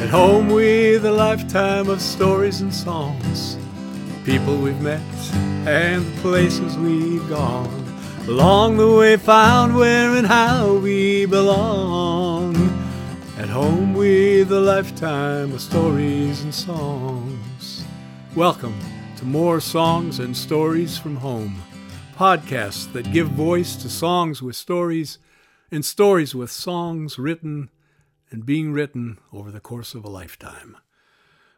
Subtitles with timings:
[0.00, 3.56] At home with a lifetime of stories and songs,
[4.24, 5.00] people we've met
[5.66, 7.84] and the places we've gone.
[8.26, 12.56] Along the way, found where and how we belong.
[13.38, 17.84] At home with a lifetime of stories and songs.
[18.34, 18.78] Welcome
[19.16, 21.62] to more songs and stories from home.
[22.16, 25.18] Podcasts that give voice to songs with stories
[25.70, 27.70] and stories with songs written
[28.32, 30.76] and being written over the course of a lifetime,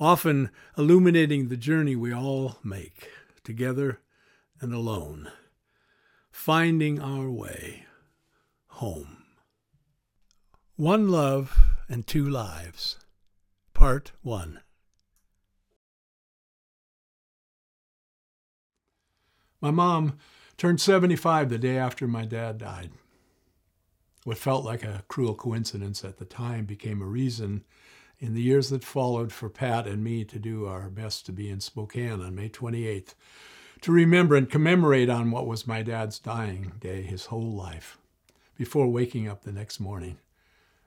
[0.00, 3.08] often illuminating the journey we all make,
[3.44, 4.00] together
[4.60, 5.30] and alone,
[6.30, 7.86] finding our way
[8.66, 9.22] home.
[10.74, 12.98] One Love and Two Lives,
[13.72, 14.60] Part 1.
[19.60, 20.18] My mom
[20.58, 22.90] turned 75 the day after my dad died.
[24.26, 27.62] What felt like a cruel coincidence at the time became a reason
[28.18, 31.48] in the years that followed for Pat and me to do our best to be
[31.48, 33.14] in Spokane on May 28th,
[33.82, 37.98] to remember and commemorate on what was my dad's dying day his whole life,
[38.56, 40.18] before waking up the next morning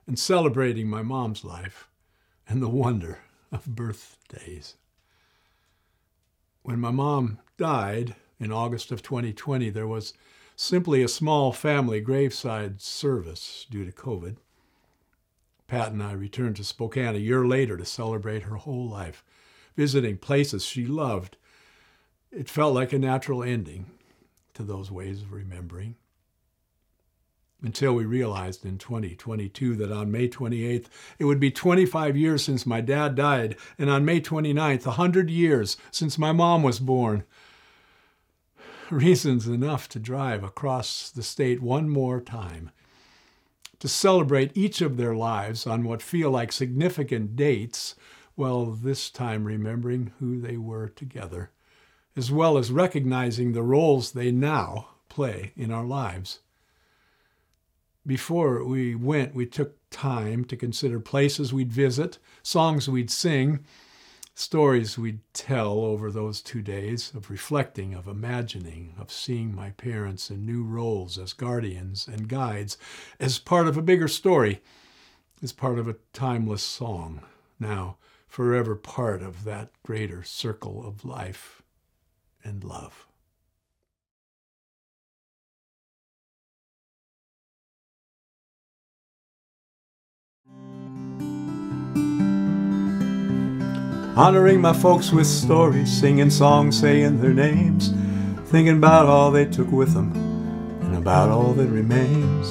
[0.06, 1.88] and celebrating my mom's life
[2.46, 4.74] and the wonder of birthdays.
[6.62, 10.12] When my mom died in August of 2020, there was
[10.60, 14.36] simply a small family graveside service due to COVID.
[15.66, 19.24] Pat and I returned to Spokane a year later to celebrate her whole life,
[19.74, 21.38] visiting places she loved.
[22.30, 23.86] It felt like a natural ending
[24.52, 25.94] to those ways of remembering.
[27.62, 32.66] Until we realized in 2022 that on May 28th, it would be 25 years since
[32.66, 37.24] my dad died, and on May 29th, 100 years since my mom was born
[38.92, 42.70] reasons enough to drive across the state one more time
[43.80, 47.96] to celebrate each of their lives on what feel like significant dates,
[48.34, 51.50] while this time remembering who they were together,
[52.14, 56.40] as well as recognizing the roles they now play in our lives.
[58.06, 63.64] Before we went, we took time to consider places we'd visit, songs we'd sing,
[64.34, 70.30] stories we'd tell over those two days of reflecting, of imagining, of seeing my parents
[70.30, 72.78] in new roles as guardians and guides,
[73.18, 74.62] as part of a bigger story,
[75.42, 77.22] as part of a timeless song,
[77.58, 77.96] now
[78.28, 81.62] forever part of that greater circle of life
[82.44, 83.06] and love.
[94.16, 97.94] Honoring my folks with stories, singing songs, saying their names,
[98.50, 100.10] thinking about all they took with them
[100.82, 102.48] and about all that remains.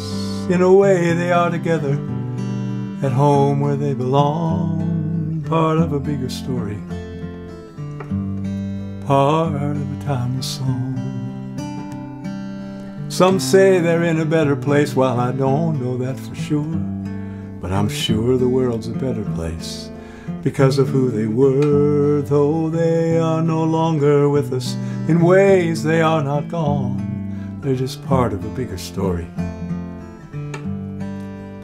[0.50, 1.94] In a way, they are together
[3.04, 6.82] at home where they belong, part of a bigger story,
[9.06, 10.96] part of a timeless song.
[13.10, 16.64] Some say they're in a better place, while I don't know that for sure,
[17.60, 19.92] but I'm sure the world's a better place
[20.44, 24.76] because of who they were, though they are no longer with us.
[25.08, 29.28] In ways, they are not gone, they're just part of a bigger story,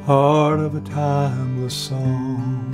[0.06, 2.72] part of a timeless song.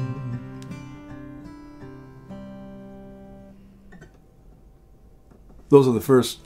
[5.70, 6.40] Those are the first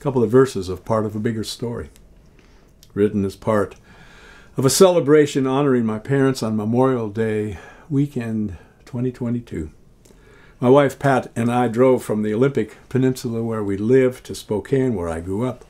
[0.00, 1.90] couple of verses of part of a bigger story,
[2.94, 3.74] written as part
[4.56, 7.58] of a celebration honoring my parents on Memorial Day
[7.88, 8.56] weekend
[8.88, 9.70] 2022.
[10.60, 14.94] My wife Pat and I drove from the Olympic Peninsula where we live to Spokane
[14.94, 15.66] where I grew up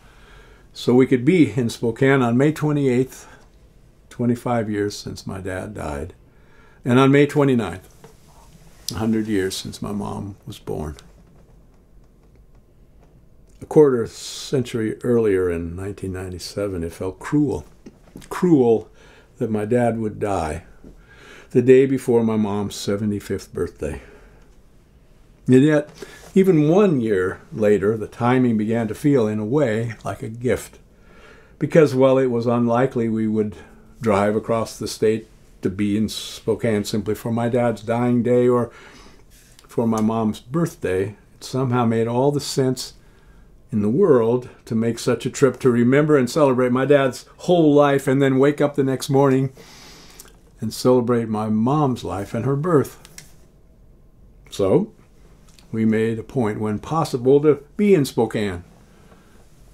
[0.72, 3.26] so we could be in Spokane on May 28th,
[4.08, 6.14] 25 years since my dad died,
[6.84, 7.82] and on May 29th,
[8.92, 10.96] 100 years since my mom was born.
[13.60, 17.66] A quarter century earlier in 1997, it felt cruel,
[18.28, 18.88] cruel
[19.38, 20.62] that my dad would die
[21.50, 24.02] the day before my mom's 75th birthday.
[25.46, 25.88] And yet,
[26.34, 30.78] even one year later, the timing began to feel, in a way, like a gift.
[31.58, 33.56] Because while it was unlikely we would
[34.00, 35.26] drive across the state
[35.62, 38.70] to be in Spokane simply for my dad's dying day or
[39.66, 42.92] for my mom's birthday, it somehow made all the sense
[43.72, 47.74] in the world to make such a trip to remember and celebrate my dad's whole
[47.74, 49.52] life and then wake up the next morning
[50.60, 52.98] and celebrate my mom's life and her birth.
[54.50, 54.92] So,
[55.70, 58.64] we made a point when possible to be in Spokane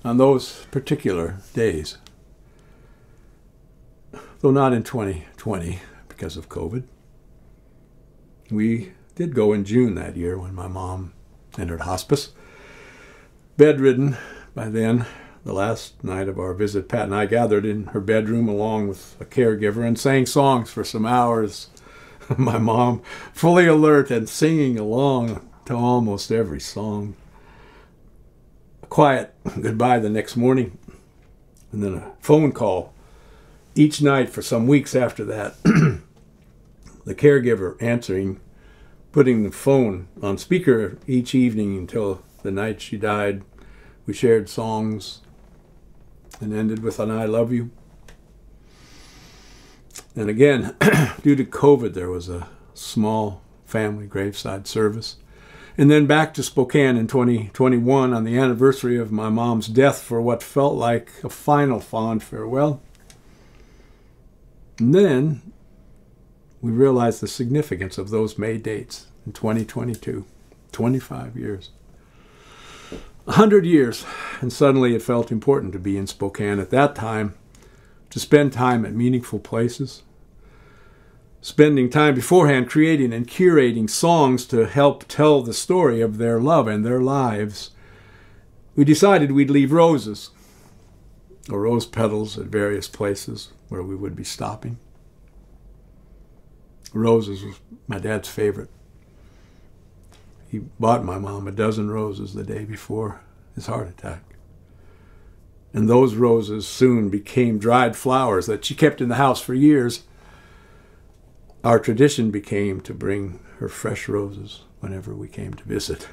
[0.04, 1.98] on those particular days.
[4.40, 6.84] Though not in 2020 because of COVID.
[8.50, 11.14] We did go in June that year when my mom
[11.56, 12.32] entered hospice.
[13.56, 14.16] Bedridden
[14.54, 15.06] by then,
[15.44, 19.17] the last night of our visit, Pat and I gathered in her bedroom along with
[19.20, 21.69] a caregiver and sang songs for some hours.
[22.38, 23.02] my mom,
[23.32, 27.14] fully alert and singing along to almost every song.
[28.82, 30.79] A quiet goodbye the next morning,
[31.73, 32.94] and then a phone call
[33.75, 35.62] each night for some weeks after that.
[37.05, 38.40] the caregiver answering,
[39.12, 43.43] putting the phone on speaker each evening until the night she died.
[44.06, 45.20] We shared songs
[46.40, 47.70] and ended with an I love you.
[50.16, 50.76] And again,
[51.22, 55.16] due to COVID, there was a small family graveside service.
[55.76, 60.20] And then back to Spokane in 2021 on the anniversary of my mom's death for
[60.20, 62.80] what felt like a final fond farewell.
[64.78, 65.52] And then
[66.60, 70.25] we realized the significance of those May dates in 2022,
[70.70, 71.70] 25 years.
[73.26, 74.05] A hundred years,
[74.43, 77.35] and suddenly it felt important to be in Spokane at that time,
[78.11, 80.03] to spend time at meaningful places,
[81.41, 86.69] spending time beforehand creating and curating songs to help tell the story of their love
[86.69, 87.71] and their lives.
[88.76, 90.31] We decided we'd leave roses
[91.50, 94.79] or rose petals at various places where we would be stopping.
[96.93, 98.69] Roses was my dad's favorite.
[100.54, 103.20] He bought my mom a dozen roses the day before
[103.56, 104.22] his heart attack.
[105.72, 110.04] And those roses soon became dried flowers that she kept in the house for years.
[111.64, 116.06] Our tradition became to bring her fresh roses whenever we came to visit.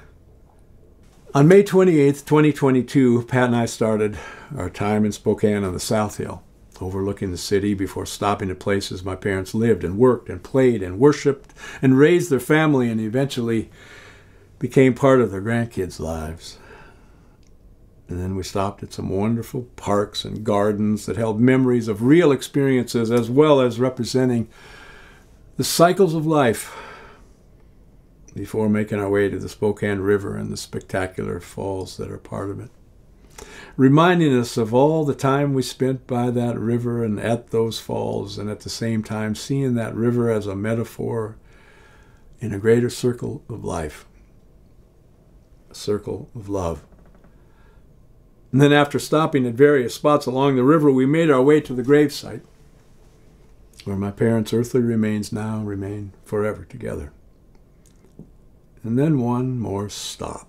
[1.36, 4.18] On May 28, 2022, Pat and I started
[4.58, 6.42] our time in Spokane on the South Hill,
[6.82, 10.98] overlooking the city before stopping at places my parents lived and worked and played and
[10.98, 13.70] worshiped and raised their family and eventually
[14.62, 16.60] became part of their grandkids' lives.
[18.08, 22.32] And then we stopped at some wonderful parks and gardens that held memories of real
[22.32, 24.48] experiences as well as representing
[25.58, 26.78] the cycles of life
[28.36, 32.52] before making our way to the Spokane River and the spectacular falls that are part
[32.52, 32.70] of it.
[33.78, 38.38] Reminding us of all the time we spent by that river and at those falls,
[38.38, 41.36] and at the same time seeing that river as a metaphor
[42.40, 44.06] in a greater circle of life,
[45.76, 46.86] circle of love.
[48.52, 51.74] And then, after stopping at various spots along the river, we made our way to
[51.74, 52.42] the gravesite,
[53.86, 57.14] where my parents' earthly remains now remain forever together
[58.84, 60.48] and then one more stop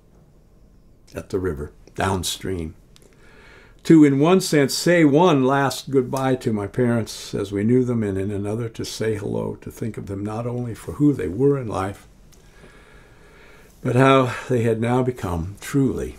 [1.14, 2.74] at the river downstream.
[3.84, 8.02] To, in one sense, say one last goodbye to my parents as we knew them,
[8.04, 11.26] and in another, to say hello, to think of them not only for who they
[11.26, 12.06] were in life,
[13.82, 16.16] but how they had now become truly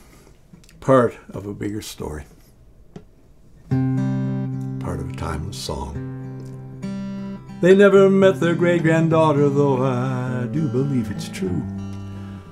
[0.81, 2.25] part of a bigger story,
[3.69, 6.09] part of a timeless song.
[7.61, 11.63] They never met their great granddaughter, though I do believe it's true.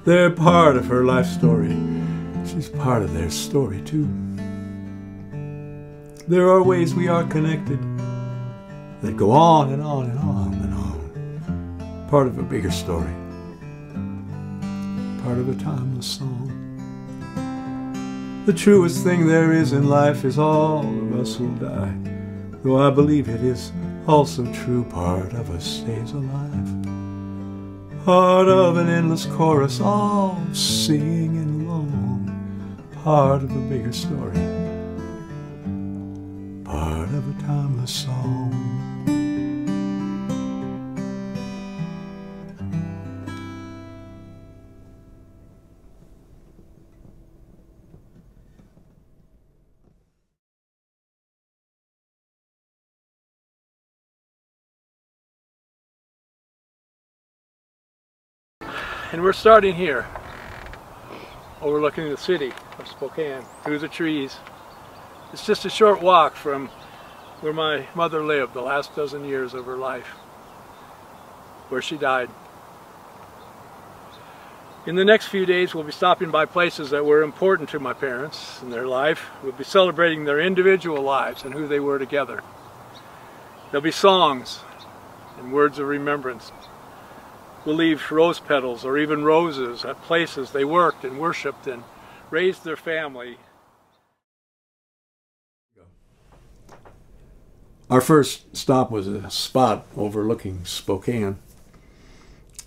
[0.05, 1.77] They're part of her life story.
[2.45, 4.07] She's part of their story, too.
[6.29, 7.79] There are ways we are connected
[9.01, 12.07] that go on and on and on and on.
[12.09, 13.20] Part of a bigger story.
[15.23, 16.57] Part of a timeless song.
[18.45, 21.95] The truest thing there is in life is all of us will die.
[22.63, 23.71] Though I believe it is
[24.07, 26.81] also true, part of us stays alive
[28.05, 32.25] part of an endless chorus, all singing along,
[33.03, 34.33] part of a bigger story,
[36.63, 38.80] part of a timeless song.
[59.11, 60.07] And we're starting here,
[61.61, 64.37] overlooking the city of Spokane, through the trees.
[65.33, 66.69] It's just a short walk from
[67.41, 70.07] where my mother lived the last dozen years of her life,
[71.67, 72.29] where she died.
[74.85, 77.91] In the next few days, we'll be stopping by places that were important to my
[77.91, 79.25] parents in their life.
[79.43, 82.41] We'll be celebrating their individual lives and who they were together.
[83.71, 84.61] There'll be songs
[85.37, 86.53] and words of remembrance
[87.65, 91.83] will leave rose petals or even roses at places they worked and worshiped and
[92.29, 93.37] raised their family.
[97.89, 101.39] Our first stop was a spot overlooking Spokane.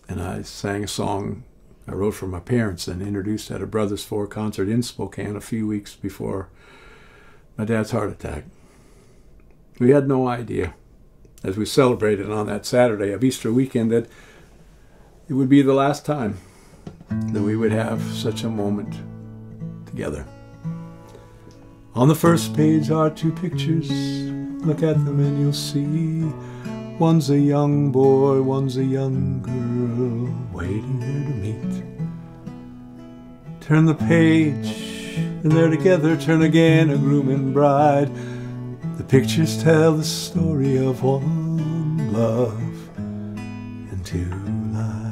[0.06, 1.44] and I sang a song
[1.86, 5.40] I wrote for my parents and introduced at a Brothers Four concert in Spokane a
[5.40, 6.48] few weeks before
[7.58, 8.44] my dad's heart attack.
[9.78, 10.74] We had no idea,
[11.42, 14.06] as we celebrated on that Saturday of Easter weekend, that
[15.28, 16.36] it would be the last time
[17.08, 18.94] that we would have such a moment
[19.86, 20.26] together.
[21.94, 23.90] On the first page are two pictures.
[24.64, 26.22] Look at them and you'll see.
[26.98, 31.84] One's a young boy, one's a young girl, waiting there to meet.
[33.60, 36.16] Turn the page, and they're together.
[36.16, 38.10] Turn again, a groom and bride.
[38.96, 42.58] The pictures tell the story of one love
[42.96, 44.30] and two
[44.72, 45.03] lives.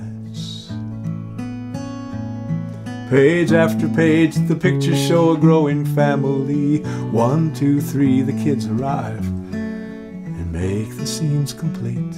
[3.13, 6.79] Page after page, the pictures show a growing family.
[7.11, 12.17] One, two, three, the kids arrive and make the scenes complete.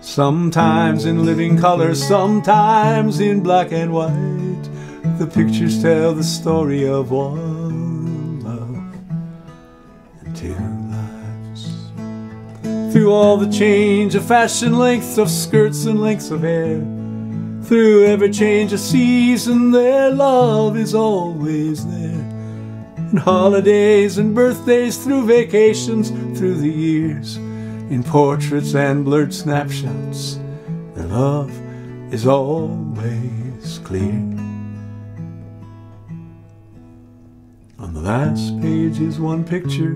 [0.00, 4.62] Sometimes in living color, sometimes in black and white.
[5.18, 8.76] The pictures tell the story of one love
[10.24, 10.54] and two
[12.62, 12.92] lives.
[12.92, 16.80] Through all the change of fashion, lengths of skirts and lengths of hair,
[17.72, 22.20] through every change of season, their love is always there.
[22.98, 30.38] And holidays and birthdays, through vacations, through the years in portraits and blurred snapshots.
[30.94, 31.50] Their love
[32.12, 34.20] is always clear.
[37.78, 39.92] On the last page is one picture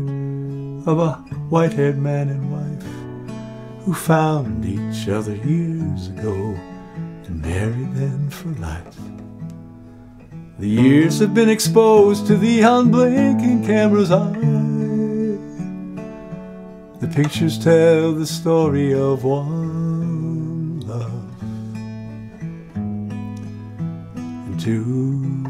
[0.91, 1.13] of a
[1.51, 6.59] white haired man and wife who found each other years ago
[7.47, 8.97] and married them for life.
[10.59, 14.33] The years have been exposed to the unblinking camera's eye.
[17.01, 21.13] The pictures tell the story of one love
[22.75, 25.46] and two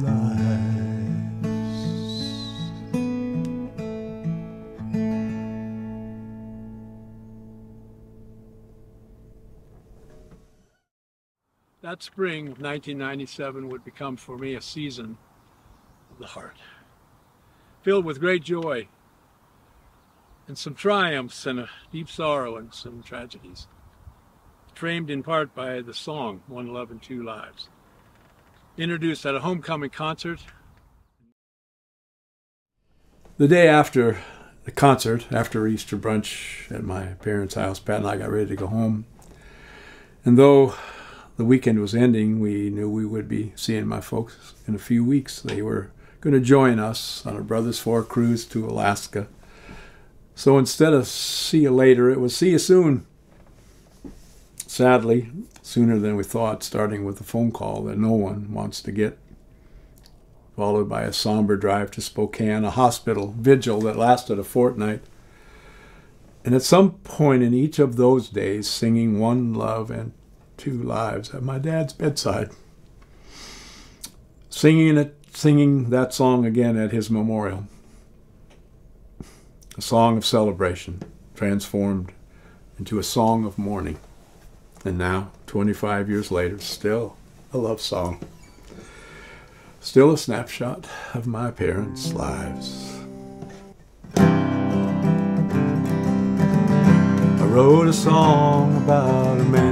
[11.97, 15.17] That spring of 1997 would become for me a season
[16.11, 16.59] of the heart,
[17.81, 18.89] filled with great joy
[20.47, 23.67] and some triumphs and a deep sorrow and some tragedies.
[24.75, 27.71] Framed in part by the song One Love and Two Lives.
[28.77, 30.41] Introduced at a homecoming concert.
[33.39, 34.19] The day after
[34.65, 38.57] the concert, after Easter brunch at my parents' house, Pat and I got ready to
[38.57, 39.07] go home.
[40.27, 40.75] And though
[41.37, 45.05] the weekend was ending, we knew we would be seeing my folks in a few
[45.05, 45.41] weeks.
[45.41, 45.91] They were
[46.21, 49.29] going to join us on a Brothers Four cruise to Alaska
[50.39, 53.07] so instead of see you later, it was see you soon.
[54.67, 55.31] Sadly,
[55.63, 59.19] sooner than we thought, starting with a phone call that no one wants to get,
[60.55, 65.01] followed by a somber drive to Spokane, a hospital vigil that lasted a fortnight.
[66.45, 70.13] And at some point in each of those days, singing One Love and
[70.57, 72.51] Two Lives at my dad's bedside.
[74.51, 77.67] Singing it, singing that song again at his memorial
[79.77, 81.03] a song of celebration
[81.35, 82.11] transformed
[82.79, 83.99] into a song of mourning.
[84.85, 87.17] And now, 25 years later, still
[87.53, 88.25] a love song.
[89.81, 92.99] Still a snapshot of my parents' lives.
[94.17, 94.25] I
[97.45, 99.66] wrote a song about a man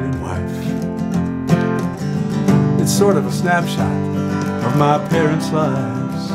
[2.98, 3.90] sort of a snapshot
[4.64, 6.30] of my parents' lives.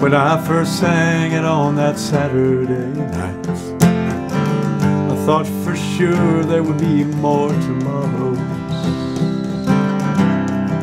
[0.00, 3.48] When I first sang it on that Saturday night
[5.10, 8.38] I thought for sure there would be more tomorrows.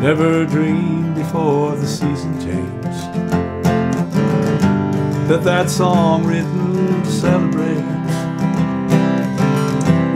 [0.01, 3.13] Never dreamed before the season changed.
[5.29, 7.85] That that song written to celebrate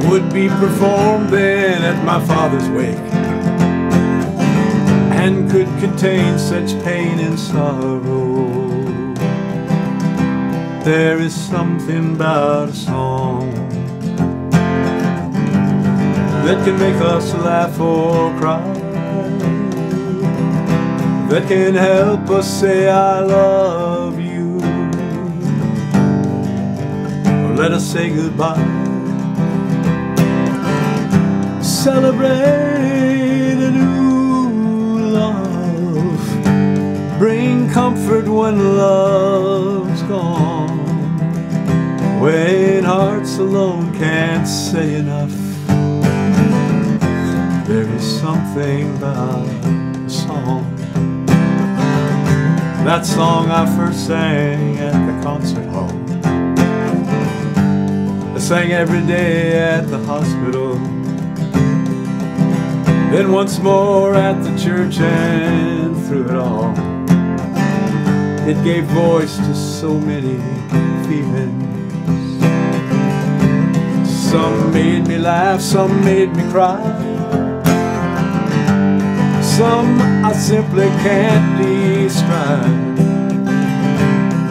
[0.10, 3.13] Would be performed then at my father's wake
[5.24, 8.44] and could contain such pain and sorrow.
[10.84, 13.50] There is something about a song
[16.46, 18.62] that can make us laugh or cry,
[21.30, 24.58] that can help us say, I love you,
[27.46, 28.60] or let us say goodbye.
[31.62, 32.73] Celebrate
[37.74, 40.78] comfort when love's gone
[42.22, 45.34] when hearts alone can't say enough.
[47.68, 50.76] There is something about a song.
[52.86, 55.92] That song I first sang at the concert hall.
[58.36, 60.76] I sang every day at the hospital.
[63.12, 66.93] Then once more at the church and through it all.
[68.46, 70.36] It gave voice to so many
[71.08, 71.64] feelings.
[74.30, 76.82] Some made me laugh, some made me cry.
[79.42, 82.98] Some I simply can't describe.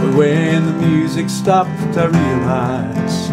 [0.01, 3.31] But when the music stopped, I realized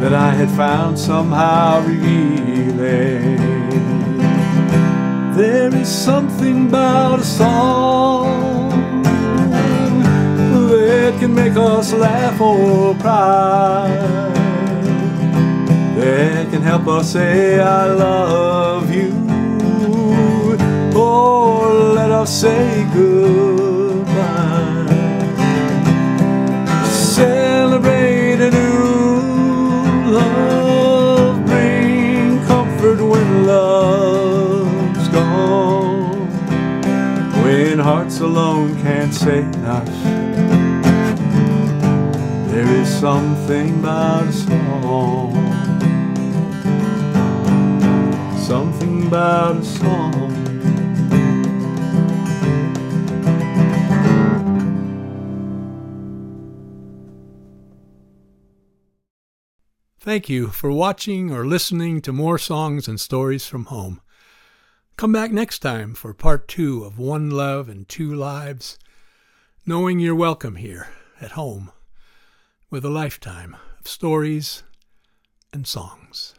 [0.00, 3.49] that I had found somehow revealing.
[5.40, 9.00] There is something about a song
[10.68, 13.88] that can make us laugh or cry.
[15.96, 19.14] That can help us say, I love you.
[20.94, 23.49] Or let us say goodbye.
[42.50, 45.34] There is something about a song.
[48.38, 50.50] Something about a song.
[59.98, 64.00] Thank you for watching or listening to more songs and stories from home.
[64.96, 68.78] Come back next time for part two of One Love and Two Lives,
[69.70, 70.88] knowing you're welcome here
[71.20, 71.70] at home
[72.72, 74.64] with a lifetime of stories
[75.52, 76.34] and songs.